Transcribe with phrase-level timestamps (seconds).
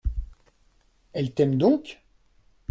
[1.13, 2.01] Elle t'aime donc?